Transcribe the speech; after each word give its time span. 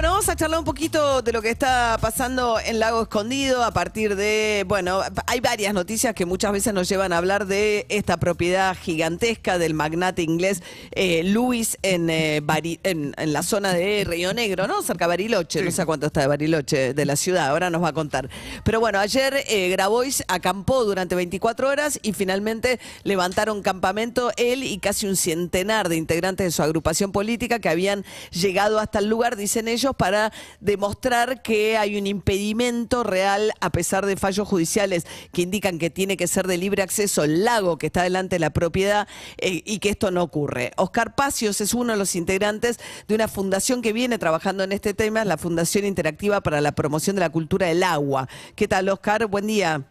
Bueno, 0.00 0.12
vamos 0.12 0.30
a 0.30 0.34
charlar 0.34 0.58
un 0.60 0.64
poquito 0.64 1.20
de 1.20 1.30
lo 1.30 1.42
que 1.42 1.50
está 1.50 1.98
pasando 2.00 2.58
en 2.58 2.78
Lago 2.78 3.02
Escondido 3.02 3.62
a 3.62 3.70
partir 3.70 4.16
de, 4.16 4.64
bueno, 4.66 5.02
hay 5.26 5.40
varias 5.40 5.74
noticias 5.74 6.14
que 6.14 6.24
muchas 6.24 6.52
veces 6.52 6.72
nos 6.72 6.88
llevan 6.88 7.12
a 7.12 7.18
hablar 7.18 7.46
de 7.46 7.84
esta 7.90 8.16
propiedad 8.16 8.74
gigantesca 8.74 9.58
del 9.58 9.74
magnate 9.74 10.22
inglés 10.22 10.62
eh, 10.92 11.22
Luis 11.24 11.76
en, 11.82 12.08
eh, 12.08 12.40
Bari- 12.42 12.80
en, 12.82 13.12
en 13.18 13.32
la 13.34 13.42
zona 13.42 13.74
de 13.74 14.04
Río 14.06 14.32
Negro, 14.32 14.66
¿no? 14.66 14.80
Cerca 14.80 15.04
de 15.04 15.08
Bariloche, 15.10 15.60
no 15.62 15.70
sé 15.70 15.84
cuánto 15.84 16.06
está 16.06 16.22
de 16.22 16.28
Bariloche, 16.28 16.94
de 16.94 17.04
la 17.04 17.16
ciudad, 17.16 17.48
ahora 17.50 17.68
nos 17.68 17.82
va 17.82 17.88
a 17.88 17.92
contar. 17.92 18.30
Pero 18.64 18.80
bueno, 18.80 18.98
ayer 19.00 19.44
eh, 19.48 19.68
Grabois 19.68 20.24
acampó 20.28 20.82
durante 20.86 21.14
24 21.14 21.68
horas 21.68 22.00
y 22.02 22.14
finalmente 22.14 22.80
levantaron 23.02 23.60
campamento 23.60 24.32
él 24.38 24.64
y 24.64 24.78
casi 24.78 25.06
un 25.06 25.16
centenar 25.16 25.90
de 25.90 25.96
integrantes 25.96 26.46
de 26.46 26.50
su 26.52 26.62
agrupación 26.62 27.12
política 27.12 27.58
que 27.58 27.68
habían 27.68 28.02
llegado 28.30 28.78
hasta 28.78 29.00
el 29.00 29.10
lugar, 29.10 29.36
dicen 29.36 29.68
ellos, 29.68 29.89
para 29.94 30.32
demostrar 30.60 31.42
que 31.42 31.76
hay 31.76 31.98
un 31.98 32.06
impedimento 32.06 33.02
real 33.02 33.52
a 33.60 33.70
pesar 33.70 34.06
de 34.06 34.16
fallos 34.16 34.48
judiciales 34.48 35.06
que 35.32 35.42
indican 35.42 35.78
que 35.78 35.90
tiene 35.90 36.16
que 36.16 36.26
ser 36.26 36.46
de 36.46 36.58
libre 36.58 36.82
acceso 36.82 37.24
el 37.24 37.44
lago 37.44 37.78
que 37.78 37.86
está 37.86 38.02
delante 38.02 38.36
de 38.36 38.40
la 38.40 38.50
propiedad 38.50 39.08
eh, 39.38 39.62
y 39.64 39.78
que 39.78 39.90
esto 39.90 40.10
no 40.10 40.22
ocurre. 40.22 40.72
Oscar 40.76 41.14
Pacios 41.14 41.60
es 41.60 41.74
uno 41.74 41.92
de 41.92 41.98
los 41.98 42.14
integrantes 42.16 42.78
de 43.08 43.14
una 43.14 43.28
fundación 43.28 43.82
que 43.82 43.92
viene 43.92 44.18
trabajando 44.18 44.64
en 44.64 44.72
este 44.72 44.94
tema, 44.94 45.20
es 45.22 45.26
la 45.26 45.36
Fundación 45.38 45.84
Interactiva 45.84 46.40
para 46.40 46.60
la 46.60 46.72
Promoción 46.72 47.16
de 47.16 47.20
la 47.20 47.30
Cultura 47.30 47.66
del 47.66 47.82
Agua. 47.82 48.28
¿Qué 48.54 48.68
tal, 48.68 48.88
Oscar? 48.88 49.26
Buen 49.26 49.46
día. 49.46 49.82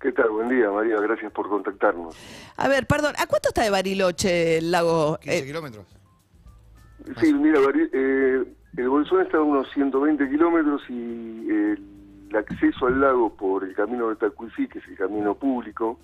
¿Qué 0.00 0.12
tal? 0.12 0.28
Buen 0.30 0.48
día, 0.50 0.70
María. 0.70 0.96
Gracias 1.00 1.32
por 1.32 1.48
contactarnos. 1.48 2.14
A 2.56 2.68
ver, 2.68 2.86
perdón, 2.86 3.14
¿a 3.18 3.26
cuánto 3.26 3.48
está 3.48 3.62
de 3.62 3.70
Bariloche 3.70 4.58
el 4.58 4.70
lago? 4.70 5.18
15 5.22 5.38
Eh, 5.38 5.46
kilómetros. 5.46 5.86
Sí, 7.20 7.32
mira, 7.32 7.58
eh, 7.92 8.44
el 8.76 8.88
Bolsón 8.88 9.22
está 9.22 9.38
a 9.38 9.42
unos 9.42 9.68
120 9.72 10.28
kilómetros 10.30 10.82
y 10.88 11.46
eh, 11.50 11.76
el 12.30 12.36
acceso 12.36 12.86
al 12.86 13.00
lago 13.00 13.34
por 13.34 13.64
el 13.64 13.74
camino 13.74 14.08
de 14.08 14.16
Tacuicí, 14.16 14.66
que 14.68 14.78
es 14.80 14.88
el 14.88 14.96
camino 14.96 15.34
público, 15.34 15.98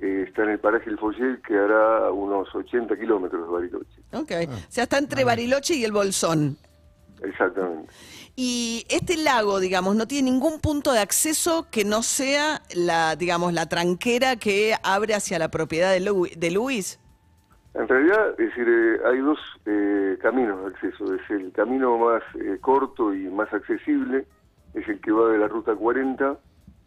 eh, 0.00 0.24
está 0.28 0.44
en 0.44 0.50
el 0.50 0.58
paraje 0.58 0.88
El 0.90 0.98
Foller, 0.98 1.40
que 1.46 1.54
hará 1.58 2.10
unos 2.12 2.54
80 2.54 2.96
kilómetros 2.98 3.46
de 3.46 3.52
Bariloche. 3.52 4.00
ok, 4.12 4.50
o 4.52 4.70
sea, 4.70 4.84
está 4.84 4.98
entre 4.98 5.24
Bariloche 5.24 5.74
y 5.74 5.84
el 5.84 5.92
Bolsón. 5.92 6.56
Exactamente. 7.22 7.88
Y 8.34 8.84
este 8.88 9.16
lago, 9.16 9.60
digamos, 9.60 9.94
no 9.94 10.08
tiene 10.08 10.30
ningún 10.30 10.58
punto 10.60 10.92
de 10.92 11.00
acceso 11.00 11.66
que 11.70 11.84
no 11.84 12.02
sea 12.02 12.62
la, 12.74 13.14
digamos, 13.16 13.52
la 13.52 13.66
tranquera 13.68 14.36
que 14.36 14.74
abre 14.82 15.14
hacia 15.14 15.38
la 15.38 15.50
propiedad 15.50 15.92
de, 15.92 16.00
Lu- 16.00 16.28
de 16.36 16.50
Luis. 16.50 16.98
En 17.74 17.88
realidad, 17.88 18.32
es 18.32 18.48
decir, 18.48 18.68
eh, 18.68 19.00
hay 19.06 19.18
dos 19.20 19.38
eh, 19.64 20.18
caminos 20.20 20.60
de 20.60 20.66
acceso. 20.68 21.14
Es 21.14 21.30
el 21.30 21.52
camino 21.52 21.96
más 21.96 22.22
eh, 22.34 22.58
corto 22.60 23.14
y 23.14 23.28
más 23.30 23.52
accesible, 23.52 24.26
es 24.74 24.86
el 24.88 25.00
que 25.00 25.10
va 25.10 25.30
de 25.30 25.38
la 25.38 25.48
ruta 25.48 25.74
40 25.74 26.36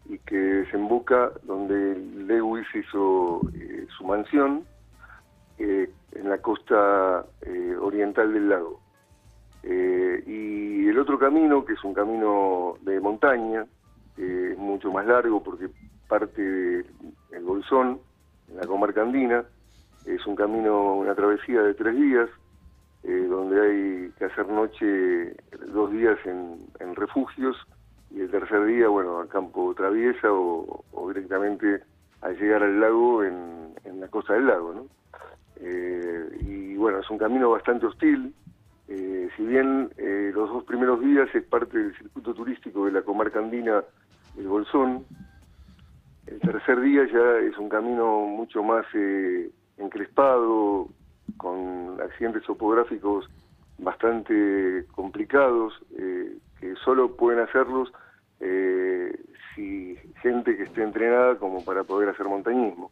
y 0.08 0.19
que 0.19 0.38
desemboca 0.38 1.31
donde 1.44 1.97
Lewis 2.28 2.67
hizo 2.75 3.41
eh, 3.56 3.88
su 3.97 4.03
mansión 4.06 4.63
eh, 5.58 5.89
en 6.11 6.30
la 6.30 6.38
costa 6.38 7.25
oriental 7.81 8.33
del 8.33 8.50
lago. 8.50 8.80
Y 9.63 10.88
el 10.88 11.00
otro 11.00 11.17
camino, 11.17 11.66
que 11.66 11.73
es 11.73 11.83
un 11.83 11.94
camino 11.94 12.75
de 12.81 13.00
montaña, 13.00 13.66
es 14.16 14.58
mucho 14.58 14.91
más 14.91 15.06
largo 15.08 15.41
porque 15.44 15.69
parte 16.08 16.41
del 16.41 17.44
Bolsón, 17.44 18.00
en 18.50 18.58
la 18.58 18.67
comarca 18.67 19.02
andina, 19.02 19.44
es 20.06 20.25
un 20.28 20.36
camino, 20.36 20.95
una 20.95 21.16
travesía 21.16 21.61
de 21.61 21.73
tres 21.73 21.95
días, 21.95 22.30
eh, 23.03 23.25
donde 23.30 23.61
hay 23.61 24.12
que 24.17 24.25
hacer 24.25 24.47
noche 24.47 25.36
dos 25.67 25.92
días 25.92 26.17
en, 26.25 26.66
refugios 26.95 27.58
y 28.09 28.22
el 28.22 28.31
tercer 28.31 28.66
día, 28.66 28.88
bueno, 28.88 29.19
a 29.19 29.28
campo 29.28 29.74
traviesa 29.75 30.31
o, 30.31 30.84
directamente 31.09 31.81
al 32.22 32.38
llegar 32.38 32.63
al 32.63 32.79
lago 32.79 33.24
en, 33.24 33.75
en 33.84 34.00
la 34.00 34.07
costa 34.07 34.34
del 34.34 34.47
lago, 34.47 34.74
¿no? 34.74 34.85
Eh, 35.57 36.38
y 36.41 36.75
bueno, 36.75 37.00
es 37.00 37.09
un 37.09 37.18
camino 37.18 37.52
bastante 37.52 37.85
hostil. 37.85 38.34
eh, 38.88 39.29
si 39.35 39.44
bien 39.44 39.90
los 40.34 40.50
dos 40.50 40.63
primeros 40.63 41.02
días 41.02 41.28
es 41.34 41.44
parte 41.44 41.78
del 41.78 41.97
circuito 41.97 42.34
turístico 42.34 42.85
de 42.85 42.91
la 42.91 43.02
comarca 43.02 43.40
andina 43.40 43.84
del 44.35 44.47
Bolsón, 44.47 45.06
el 46.28 46.40
tercer 46.40 46.79
día 46.81 47.06
ya 47.12 47.38
es 47.40 47.58
un 47.58 47.69
camino 47.69 48.22
mucho 48.22 48.63
más 48.63 48.85
encrespado, 49.78 50.88
con 51.38 52.00
accidentes 52.02 52.44
topográficos 52.44 53.30
bastante 53.78 54.86
complicados, 54.96 55.74
eh, 55.97 56.38
que 56.59 56.75
solo 56.78 57.16
pueden 57.16 57.41
hacerlos 57.41 57.91
eh, 58.40 59.14
si 59.53 59.97
gente 60.22 60.56
que 60.56 60.64
esté 60.64 60.84
entrenada 60.84 61.38
como 61.38 61.64
para 61.64 61.84
poder 61.84 62.09
hacer 62.09 62.25
montañismo. 62.28 62.91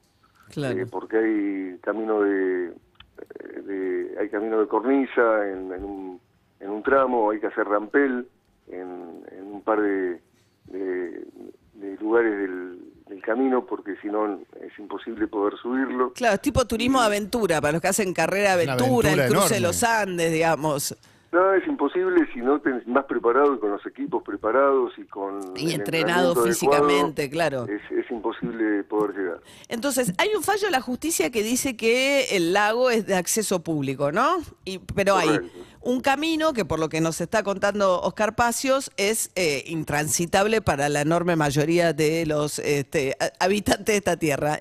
Eh, 0.82 0.86
porque 0.92 1.18
hay 1.18 1.78
camino 1.82 2.22
de, 2.22 2.68
eh, 2.68 3.62
de- 3.66 4.16
hay 4.20 4.30
camino 4.30 4.60
de 4.60 4.68
cornisa 4.68 5.50
en, 5.50 5.72
en 5.72 5.84
un, 5.84 6.20
en 6.60 6.70
un 6.70 6.84
tramo, 6.84 7.30
hay 7.32 7.40
que 7.40 7.48
hacer 7.48 7.68
rampel 7.68 8.28
en, 8.68 9.24
en 9.32 9.44
un 9.46 9.62
par 9.64 9.82
de, 9.82 10.20
de- 10.68 11.26
de 11.74 11.98
lugares 12.00 12.38
del, 12.38 12.80
del 13.08 13.22
camino 13.22 13.66
porque 13.66 13.96
si 14.02 14.08
no 14.08 14.40
es 14.74 14.80
imposible 14.80 15.28
poder 15.28 15.58
subirlo. 15.62 16.14
Claro, 16.14 16.36
es 16.36 16.42
tipo 16.42 16.66
turismo 16.66 17.00
de 17.00 17.06
aventura, 17.06 17.62
para 17.62 17.74
los 17.74 17.82
que 17.82 17.88
hacen 17.90 18.14
carrera 18.14 18.54
aventura, 18.54 19.14
el 19.14 19.30
cruce 19.30 19.56
de 19.56 19.60
los 19.60 19.84
Andes, 19.84 20.32
digamos. 20.32 20.96
No, 21.32 21.52
es 21.56 21.68
imposible 21.68 22.28
si 22.32 22.42
no 22.42 22.62
tenés 22.62 22.86
más 22.86 23.06
preparado 23.06 23.56
y 23.56 23.60
con 23.60 23.72
los 23.72 23.84
equipos 23.88 24.22
preparados 24.22 24.94
y 25.00 25.04
con... 25.06 25.58
Y 25.58 25.74
entrenado 25.74 26.36
físicamente, 26.36 27.24
adecuado, 27.24 27.66
claro. 27.66 27.74
Es, 27.74 28.06
es 28.06 28.12
imposible 28.12 28.84
poder 28.84 29.16
llegar. 29.16 29.40
Entonces, 29.68 30.14
hay 30.20 30.30
un 30.36 30.44
fallo 30.44 30.68
de 30.68 30.72
la 30.72 30.82
justicia 30.82 31.32
que 31.32 31.42
dice 31.42 31.76
que 31.76 32.36
el 32.36 32.54
lago 32.54 32.92
es 32.92 33.08
de 33.08 33.16
acceso 33.16 33.64
público, 33.64 34.12
¿no? 34.12 34.38
Y, 34.64 34.78
pero 34.78 35.16
hay. 35.18 35.40
Un 35.84 36.02
camino 36.02 36.54
que, 36.54 36.66
por 36.66 36.80
lo 36.80 36.90
que 36.90 37.02
nos 37.02 37.20
está 37.22 37.44
contando 37.44 38.02
Oscar 38.02 38.36
Pacios, 38.36 38.92
es 38.98 39.32
eh, 39.36 39.64
intransitable 39.68 40.62
para 40.62 40.90
la 40.90 41.02
enorme 41.02 41.36
mayoría 41.36 41.94
de 41.94 42.26
los 42.26 42.60
este, 42.60 43.16
habitantes 43.40 43.86
de 43.86 43.98
esta 43.98 44.18
tierra. 44.18 44.58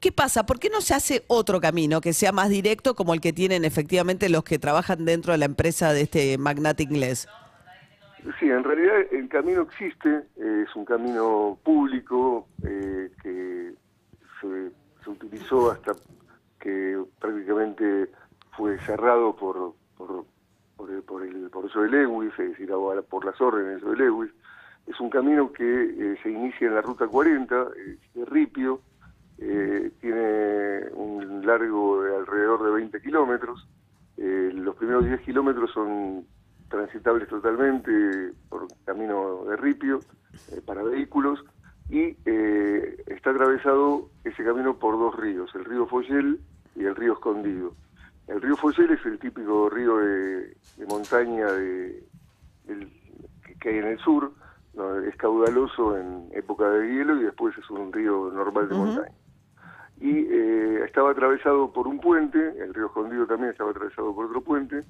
¿Qué 0.00 0.10
pasa? 0.10 0.46
¿Por 0.46 0.58
qué 0.58 0.70
no 0.70 0.80
se 0.80 0.94
hace 0.94 1.24
otro 1.26 1.60
camino 1.60 2.00
que 2.00 2.12
sea 2.12 2.32
más 2.32 2.48
directo 2.48 2.94
como 2.94 3.14
el 3.14 3.20
que 3.20 3.32
tienen 3.32 3.64
efectivamente 3.64 4.28
los 4.28 4.42
que 4.42 4.58
trabajan 4.58 5.04
dentro 5.04 5.32
de 5.32 5.38
la 5.38 5.44
empresa 5.44 5.92
de 5.92 6.02
este 6.02 6.38
magnate 6.38 6.82
inglés? 6.82 7.28
Sí, 8.40 8.50
en 8.50 8.64
realidad 8.64 8.96
el 9.12 9.28
camino 9.28 9.62
existe, 9.62 10.08
eh, 10.36 10.64
es 10.66 10.74
un 10.74 10.84
camino 10.84 11.58
público 11.62 12.48
eh, 12.64 13.10
que 13.22 13.72
se, 14.40 14.70
se 15.04 15.10
utilizó 15.10 15.70
hasta 15.70 15.92
que 16.58 17.00
prácticamente 17.20 18.10
fue 18.56 18.78
cerrado 18.80 19.36
por 19.36 19.74
por, 21.08 21.24
el, 21.24 21.50
por, 21.50 21.64
eso 21.66 21.80
de 21.82 21.88
Lewis, 21.88 22.32
es 22.38 22.50
decir, 22.50 22.70
por 23.08 23.24
las 23.24 23.40
órdenes 23.40 23.82
de 23.82 23.96
Lewis. 23.96 24.30
Es 24.86 25.00
un 25.00 25.10
camino 25.10 25.52
que 25.52 25.64
eh, 25.64 26.18
se 26.22 26.30
inicia 26.30 26.68
en 26.68 26.74
la 26.74 26.82
ruta 26.82 27.06
40, 27.06 27.66
es 27.86 28.14
de 28.14 28.24
Ripio, 28.24 28.80
eh, 29.38 29.90
tiene 30.00 30.90
un 30.94 31.44
largo 31.44 32.02
de 32.02 32.16
alrededor 32.16 32.64
de 32.64 32.70
20 32.72 33.00
kilómetros. 33.00 33.66
Eh, 34.16 34.50
los 34.54 34.74
primeros 34.76 35.04
10 35.04 35.20
kilómetros 35.20 35.70
son 35.72 36.26
transitables 36.68 37.28
totalmente 37.28 38.32
por 38.48 38.66
camino 38.84 39.44
de 39.44 39.56
ripio 39.56 40.00
eh, 40.52 40.60
para 40.64 40.82
vehículos 40.82 41.44
y 41.88 42.16
eh, 42.26 43.02
está 43.06 43.30
atravesado 43.30 44.10
ese 44.24 44.44
camino 44.44 44.78
por 44.78 44.98
dos 44.98 45.16
ríos, 45.16 45.50
el 45.54 45.64
río 45.64 45.86
Follel 45.86 46.38
y 46.76 46.84
el 46.84 46.94
río 46.94 47.14
Escondido. 47.14 47.74
El 48.26 48.42
río 48.42 48.56
Follel 48.56 48.90
es 48.90 49.06
el 49.06 49.18
típico 49.18 49.70
río 49.70 49.96
de 49.96 50.54
montaña 50.88 51.46
de, 51.52 52.02
del- 52.64 52.92
que, 53.60 53.68
hay 53.70 53.78
en 53.78 53.86
el 53.88 53.98
sur, 53.98 54.32
¿no? 54.74 54.98
es 55.00 55.14
caudaloso 55.16 55.96
en 55.98 56.28
época 56.32 56.68
de 56.70 56.88
hielo 56.88 57.16
y 57.20 57.24
después 57.24 57.56
es 57.58 57.68
un 57.70 57.92
río 57.92 58.30
normal 58.32 58.68
de 58.68 58.74
montaña 58.74 59.12
y 60.00 60.10
eh, 60.30 60.84
estaba 60.84 61.10
atravesado 61.10 61.72
por 61.72 61.88
un 61.88 61.98
puente, 61.98 62.38
el 62.38 62.72
río 62.72 62.86
Escondido 62.86 63.26
también 63.26 63.50
estaba 63.50 63.72
atravesado 63.72 64.14
por 64.14 64.26
otro 64.26 64.40
puente, 64.42 64.84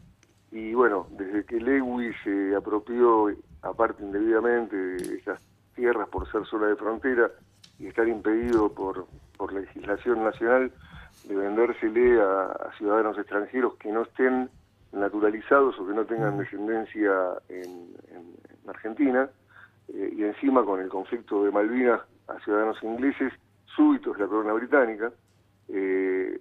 y 0.51 0.75
bueno, 0.75 1.07
desde 1.13 1.45
que 1.47 1.59
Lewis 1.61 2.15
se 2.25 2.55
apropió, 2.55 3.35
aparte 3.63 4.03
indebidamente, 4.03 4.77
de 4.77 5.17
esas 5.17 5.41
tierras 5.75 6.09
por 6.11 6.31
ser 6.31 6.45
zona 6.45 6.67
de 6.67 6.77
frontera 6.77 7.31
y 7.79 7.87
estar 7.87 8.07
impedido 8.07 8.71
por, 8.71 9.07
por 9.39 9.51
la 9.55 9.61
legislación 9.61 10.23
nacional 10.25 10.71
de 11.25 11.35
vendérsele 11.35 12.21
a, 12.21 12.47
a 12.47 12.73
ciudadanos 12.77 13.17
extranjeros 13.17 13.77
que 13.77 13.91
no 13.91 14.03
estén 14.03 14.51
naturalizados 14.93 15.79
o 15.79 15.87
que 15.87 15.93
no 15.95 16.05
tengan 16.07 16.39
descendencia 16.39 17.13
en, 17.49 17.95
en- 18.11 18.35
en 18.63 18.69
Argentina, 18.71 19.29
eh, 19.93 20.15
y 20.17 20.23
encima 20.25 20.65
con 20.65 20.81
el 20.81 20.89
conflicto 20.89 21.45
de 21.45 21.51
Malvinas 21.51 22.01
a 22.29 22.39
ciudadanos 22.45 22.83
ingleses 22.83 23.33
súbitos 23.77 24.17
de 24.17 24.23
la 24.25 24.29
corona 24.29 24.53
británica, 24.55 25.11
eh, 25.69 26.39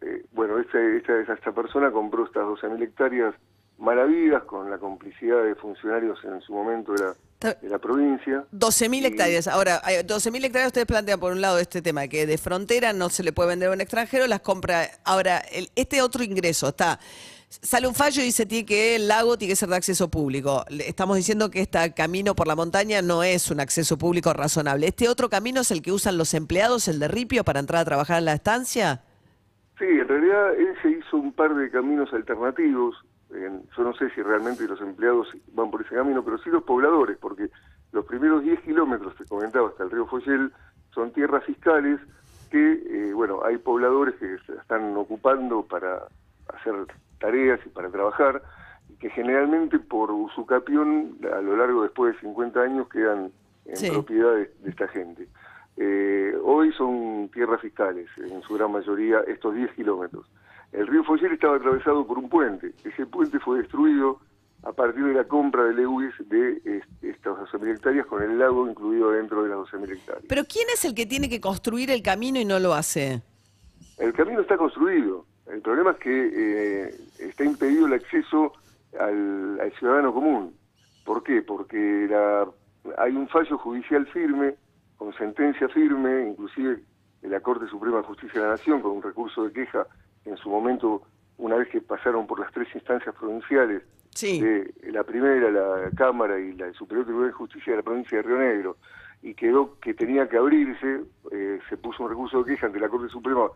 este- 0.00 0.96
esta, 0.96 1.18
esta, 1.20 1.32
esta 1.34 1.52
persona 1.52 1.90
compró 1.90 2.24
estas 2.24 2.44
12.000 2.44 2.82
hectáreas 2.82 3.34
maravillas 3.78 4.42
con 4.44 4.70
la 4.70 4.78
complicidad 4.78 5.42
de 5.44 5.54
funcionarios 5.54 6.18
en 6.24 6.40
su 6.40 6.52
momento 6.52 6.92
de 6.92 7.00
la, 7.04 7.54
de 7.54 7.68
la 7.68 7.78
provincia. 7.78 8.44
12.000 8.52 9.02
Y- 9.02 9.06
hectáreas. 9.06 9.48
Ahora, 9.48 9.80
hay 9.84 9.96
12.000 10.04 10.44
hectáreas 10.44 10.68
ustedes 10.68 10.86
plantean 10.86 11.18
por 11.18 11.32
un 11.32 11.40
lado 11.40 11.58
este 11.58 11.82
tema, 11.82 12.06
que 12.08 12.26
de 12.26 12.38
frontera 12.38 12.92
no 12.92 13.08
se 13.10 13.22
le 13.24 13.32
puede 13.32 13.50
vender 13.50 13.70
a 13.70 13.72
un 13.72 13.80
extranjero, 13.80 14.26
las 14.26 14.40
compra. 14.40 14.82
Ahora, 15.04 15.38
el- 15.38 15.68
este 15.74 16.00
otro 16.02 16.22
ingreso 16.22 16.68
está. 16.68 16.98
Sale 17.60 17.86
un 17.86 17.94
fallo 17.94 18.22
y 18.22 18.26
dice 18.26 18.46
que 18.64 18.96
el 18.96 19.08
lago 19.08 19.36
tiene 19.36 19.52
que 19.52 19.56
ser 19.56 19.68
de 19.68 19.76
acceso 19.76 20.10
público. 20.10 20.64
Estamos 20.70 21.18
diciendo 21.18 21.50
que 21.50 21.60
este 21.60 21.92
camino 21.92 22.34
por 22.34 22.46
la 22.46 22.56
montaña 22.56 23.02
no 23.02 23.22
es 23.22 23.50
un 23.50 23.60
acceso 23.60 23.98
público 23.98 24.32
razonable. 24.32 24.86
¿Este 24.86 25.06
otro 25.06 25.28
camino 25.28 25.60
es 25.60 25.70
el 25.70 25.82
que 25.82 25.92
usan 25.92 26.16
los 26.16 26.32
empleados, 26.32 26.88
el 26.88 26.98
de 26.98 27.08
Ripio, 27.08 27.44
para 27.44 27.60
entrar 27.60 27.82
a 27.82 27.84
trabajar 27.84 28.20
en 28.20 28.24
la 28.24 28.32
estancia? 28.32 29.02
Sí, 29.78 29.84
en 29.84 30.08
realidad 30.08 30.54
él 30.54 30.74
se 30.80 30.90
hizo 30.92 31.18
un 31.18 31.32
par 31.32 31.54
de 31.54 31.70
caminos 31.70 32.10
alternativos. 32.14 32.96
yo 33.30 33.84
no 33.84 33.94
sé 33.96 34.08
si 34.14 34.22
realmente 34.22 34.66
los 34.66 34.80
empleados 34.80 35.28
van 35.52 35.70
por 35.70 35.82
ese 35.82 35.94
camino, 35.94 36.24
pero 36.24 36.38
sí 36.38 36.48
los 36.48 36.62
pobladores, 36.62 37.18
porque 37.18 37.50
los 37.92 38.06
primeros 38.06 38.42
10 38.44 38.60
kilómetros, 38.60 39.14
te 39.16 39.26
comentaba, 39.26 39.68
hasta 39.68 39.84
el 39.84 39.90
río 39.90 40.06
Foyel, 40.06 40.50
son 40.94 41.12
tierras 41.12 41.44
fiscales 41.44 42.00
que, 42.50 42.72
eh, 42.72 43.12
bueno, 43.12 43.44
hay 43.44 43.58
pobladores 43.58 44.14
que 44.14 44.38
se 44.46 44.54
están 44.58 44.96
ocupando 44.96 45.62
para 45.64 46.06
hacer 46.48 46.74
tareas 47.22 47.60
y 47.64 47.68
para 47.70 47.88
trabajar, 47.88 48.42
y 48.90 48.94
que 48.96 49.08
generalmente 49.10 49.78
por 49.78 50.10
usucapión, 50.10 51.16
a 51.32 51.40
lo 51.40 51.56
largo 51.56 51.82
después 51.84 52.14
de 52.14 52.20
50 52.20 52.60
años, 52.60 52.88
quedan 52.88 53.30
en 53.64 53.76
Sí. 53.76 53.90
propiedad 53.90 54.34
de, 54.34 54.50
de 54.62 54.70
esta 54.70 54.88
gente. 54.88 55.28
Eh, 55.76 56.34
hoy 56.42 56.72
son 56.72 57.30
tierras 57.32 57.60
fiscales, 57.60 58.08
en 58.18 58.42
su 58.42 58.54
gran 58.54 58.72
mayoría, 58.72 59.20
estos 59.26 59.54
10 59.54 59.70
kilómetros. 59.72 60.26
El 60.72 60.86
río 60.86 61.04
Foyel 61.04 61.32
estaba 61.32 61.56
atravesado 61.56 62.06
por 62.06 62.18
un 62.18 62.28
puente. 62.28 62.72
Ese 62.84 63.06
puente 63.06 63.38
fue 63.38 63.58
destruido 63.60 64.20
a 64.64 64.72
partir 64.72 65.04
de 65.04 65.14
la 65.14 65.24
compra 65.24 65.64
de 65.64 65.74
Lewis 65.74 66.12
de 66.28 66.82
estas 67.02 67.36
12.000 67.36 67.74
hectáreas, 67.76 68.06
con 68.06 68.22
el 68.22 68.38
lago 68.38 68.68
incluido 68.68 69.10
dentro 69.10 69.42
de 69.42 69.48
las 69.50 69.58
12.000 69.58 69.92
hectáreas. 69.92 70.24
Pero 70.28 70.42
¿quién 70.44 70.66
es 70.74 70.84
el 70.84 70.94
que 70.94 71.06
tiene 71.06 71.28
que 71.28 71.40
construir 71.40 71.90
el 71.90 72.02
camino 72.02 72.38
y 72.40 72.44
no 72.44 72.58
lo 72.58 72.72
hace? 72.74 73.22
El 73.98 74.12
camino 74.12 74.40
está 74.40 74.56
construido. 74.56 75.24
El 75.50 75.60
problema 75.60 75.92
es 75.92 75.96
que 75.98 76.30
eh, 76.88 76.94
está 77.18 77.44
impedido 77.44 77.86
el 77.86 77.94
acceso 77.94 78.52
al, 78.98 79.58
al 79.60 79.72
ciudadano 79.78 80.12
común. 80.12 80.54
¿Por 81.04 81.22
qué? 81.22 81.42
Porque 81.42 82.06
la- 82.08 82.46
hay 82.98 83.14
un 83.16 83.28
fallo 83.28 83.58
judicial 83.58 84.06
firme, 84.08 84.54
con 84.96 85.12
sentencia 85.14 85.68
firme, 85.68 86.28
inclusive 86.28 86.80
de 87.22 87.28
la 87.28 87.40
Corte 87.40 87.66
Suprema 87.68 87.98
de 87.98 88.02
Justicia 88.04 88.40
de 88.40 88.46
la 88.46 88.52
Nación, 88.54 88.80
con 88.82 88.92
un 88.92 89.02
recurso 89.02 89.44
de 89.44 89.52
queja 89.52 89.86
en 90.24 90.36
su 90.36 90.48
momento, 90.48 91.02
una 91.38 91.56
vez 91.56 91.68
que 91.68 91.80
pasaron 91.80 92.26
por 92.26 92.38
las 92.40 92.52
tres 92.52 92.68
instancias 92.74 93.14
provinciales, 93.14 93.82
Sí. 94.14 94.40
de 94.42 94.72
la 94.92 95.04
primera, 95.04 95.50
la 95.50 95.90
Cámara 95.96 96.38
y 96.38 96.52
la 96.52 96.70
Superior 96.74 97.04
Tribunal 97.06 97.30
de 97.30 97.34
Justicia 97.34 97.72
de 97.72 97.78
la 97.78 97.82
provincia 97.82 98.18
de 98.18 98.22
Río 98.22 98.38
Negro, 98.38 98.76
y 99.22 99.34
quedó 99.34 99.78
que 99.80 99.94
tenía 99.94 100.28
que 100.28 100.36
abrirse, 100.36 101.00
eh, 101.30 101.58
se 101.68 101.76
puso 101.78 102.02
un 102.04 102.10
recurso 102.10 102.42
de 102.42 102.52
queja 102.52 102.66
ante 102.66 102.78
la 102.78 102.88
Corte 102.90 103.08
Suprema 103.08 103.46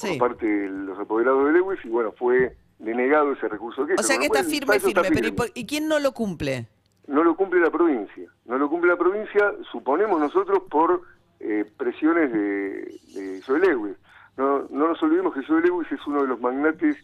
Sí. 0.00 0.18
por 0.18 0.30
parte 0.30 0.46
de 0.46 0.68
los 0.68 0.98
apoderados 0.98 1.46
de 1.46 1.52
Lewis 1.52 1.78
y 1.84 1.88
bueno, 1.88 2.12
fue 2.12 2.56
denegado 2.78 3.32
ese 3.32 3.48
recurso 3.48 3.86
queja. 3.86 4.00
O 4.00 4.02
sea 4.02 4.18
que 4.18 4.26
está 4.26 4.42
firme, 4.42 4.78
fallo 4.78 4.88
está 4.88 5.02
firme. 5.04 5.16
Pero 5.16 5.28
¿y, 5.28 5.30
firme. 5.30 5.36
por- 5.36 5.50
¿y 5.54 5.66
quién 5.66 5.88
no 5.88 5.98
lo 5.98 6.12
cumple? 6.12 6.66
No 7.06 7.24
lo 7.24 7.34
cumple 7.36 7.60
la 7.60 7.70
provincia. 7.70 8.30
No 8.46 8.56
lo 8.58 8.68
cumple 8.70 8.90
la 8.90 8.96
provincia, 8.96 9.52
suponemos 9.70 10.18
nosotros, 10.20 10.62
por 10.70 11.02
eh, 11.40 11.64
presiones 11.76 12.32
de, 12.32 12.98
de 13.14 13.42
Joe 13.46 13.58
Lewis. 13.58 13.96
No, 14.36 14.66
no 14.70 14.88
nos 14.88 15.02
olvidemos 15.02 15.34
que 15.34 15.42
Joe 15.44 15.60
Lewis 15.60 15.90
es 15.92 16.06
uno 16.06 16.22
de 16.22 16.28
los 16.28 16.40
magnates 16.40 16.96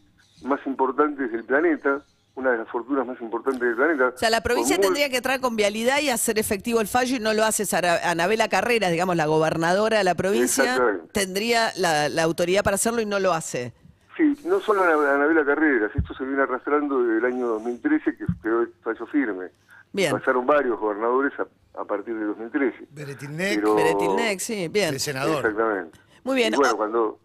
más 0.45 0.61
importantes 0.67 1.31
del 1.33 1.45
planeta, 1.45 2.03
una 2.37 2.53
de 2.53 2.59
las 2.59 2.69
fortunas 2.69 3.07
más 3.07 3.21
importantes 3.21 3.61
del 3.61 3.75
planeta. 3.75 4.13
O 4.15 4.19
sea, 4.19 4.31
la 4.31 4.43
provincia 4.43 4.79
tendría 4.79 5.09
que 5.11 5.17
entrar 5.17 5.41
con 5.41 5.57
vialidad 5.57 6.01
y 6.01 6.11
hacer 6.11 6.39
efectivo 6.39 6.81
el 6.81 6.87
fallo 6.87 7.17
y 7.17 7.19
no 7.19 7.33
lo 7.35 7.45
hace 7.45 7.65
Sara- 7.67 8.09
Anabela 8.11 8.49
Carreras, 8.49 8.91
digamos, 8.93 9.17
la 9.17 9.27
gobernadora 9.27 9.99
de 9.99 10.05
la 10.05 10.15
provincia, 10.15 10.79
tendría 11.13 11.73
la, 11.77 12.09
la 12.09 12.23
autoridad 12.23 12.63
para 12.63 12.75
hacerlo 12.77 13.01
y 13.01 13.07
no 13.07 13.19
lo 13.19 13.33
hace. 13.33 13.73
Sí, 14.17 14.35
no 14.45 14.61
solo 14.61 14.83
Ana- 14.83 15.15
Anabela 15.15 15.45
Carreras, 15.45 15.91
esto 15.95 16.15
se 16.15 16.25
viene 16.25 16.43
arrastrando 16.43 17.03
desde 17.03 17.19
el 17.19 17.25
año 17.35 17.47
2013 17.49 18.17
que 18.17 18.25
quedó 18.43 18.63
el 18.63 18.73
fallo 18.83 19.07
firme. 19.07 19.47
Bien. 19.93 20.13
Pasaron 20.13 20.45
varios 20.47 20.79
gobernadores 20.79 21.33
a, 21.41 21.81
a 21.81 21.85
partir 21.85 22.15
de 22.15 22.25
2013. 22.27 22.87
Beretilnec, 22.91 23.55
Pero- 23.57 23.75
Beretilnec, 23.77 24.41
sí, 24.41 24.69
bien. 24.69 24.93
el 24.95 25.01
senador. 25.01 25.39
Exactamente. 25.39 25.99
Muy 26.23 26.37
bien. 26.37 26.53
Y 26.53 26.57
bueno, 26.57 26.73
Ah. 26.75 26.77
cuando... 26.77 27.19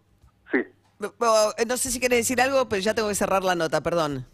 Sí. 0.54 0.60
No 1.68 1.78
sé 1.78 1.92
si 1.92 2.00
querés 2.00 2.20
decir 2.20 2.40
algo, 2.42 2.70
pero 2.70 2.82
ya 2.82 2.94
tengo 2.94 3.10
que 3.10 3.16
cerrar 3.16 3.44
la 3.44 3.56
nota, 3.56 3.82
perdón. 3.82 4.26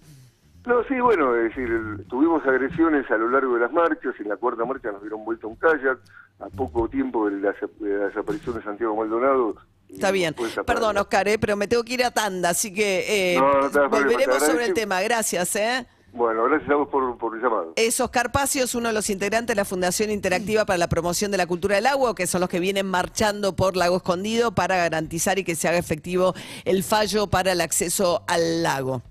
No, 0.67 0.83
sí, 0.83 0.99
bueno, 0.99 1.33
es 1.33 1.55
decir, 1.55 2.05
tuvimos 2.09 2.45
agresiones 2.45 3.09
a 3.09 3.15
lo 3.15 3.29
largo 3.29 3.53
de 3.53 3.61
las 3.61 3.71
marchas, 3.71 4.13
en 4.19 4.27
la 4.27 4.35
cuarta 4.35 4.65
marcha 4.65 4.91
nos 4.91 5.01
dieron 5.01 5.23
vuelta 5.23 5.47
un 5.47 5.55
kayak, 5.55 5.97
a 6.41 6.49
poco 6.49 6.89
tiempo 6.89 7.29
de 7.29 7.39
la, 7.39 7.55
de 7.79 7.97
la 7.97 8.07
desaparición 8.07 8.57
de 8.57 8.63
Santiago 8.63 8.93
Maldonado. 8.97 9.55
Está 9.87 10.11
bien. 10.11 10.35
Perdón, 10.65 10.97
Oscar, 10.97 11.25
eh, 11.29 11.39
pero 11.39 11.55
me 11.55 11.69
tengo 11.69 11.85
que 11.85 11.93
ir 11.93 12.03
a 12.03 12.11
tanda, 12.11 12.49
así 12.49 12.73
que 12.73 13.35
eh, 13.35 13.39
No, 13.39 13.69
no 13.69 13.89
volveremos 13.89 14.43
sobre 14.43 14.65
el 14.65 14.73
tema. 14.73 14.99
Gracias, 15.01 15.55
¿eh? 15.55 15.87
Bueno, 16.11 16.43
gracias 16.43 16.69
a 16.69 16.75
vos 16.75 16.89
por, 16.89 17.17
por 17.17 17.33
el 17.37 17.41
llamado. 17.41 17.71
Es 17.77 18.01
Oscar 18.01 18.33
Pacios, 18.33 18.75
uno 18.75 18.89
de 18.89 18.93
los 18.93 19.09
integrantes 19.09 19.55
de 19.55 19.55
la 19.55 19.63
Fundación 19.63 20.11
Interactiva 20.11 20.65
para 20.65 20.77
la 20.77 20.89
Promoción 20.89 21.31
de 21.31 21.37
la 21.37 21.47
Cultura 21.47 21.75
del 21.75 21.85
Agua, 21.85 22.13
que 22.13 22.27
son 22.27 22.41
los 22.41 22.49
que 22.49 22.59
vienen 22.59 22.87
marchando 22.87 23.55
por 23.55 23.77
Lago 23.77 23.97
Escondido 23.97 24.53
para 24.53 24.75
garantizar 24.75 25.39
y 25.39 25.45
que 25.45 25.55
se 25.55 25.69
haga 25.69 25.77
efectivo 25.77 26.33
el 26.65 26.83
fallo 26.83 27.27
para 27.27 27.53
el 27.53 27.61
acceso 27.61 28.23
al 28.27 28.63
lago. 28.63 29.01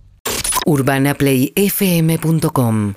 urbanaplayfm.com 0.67 2.93